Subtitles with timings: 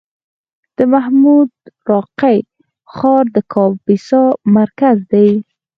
[0.77, 1.51] د محمود
[1.89, 2.37] راقي
[2.93, 4.23] ښار د کاپیسا
[4.55, 5.29] مرکز دی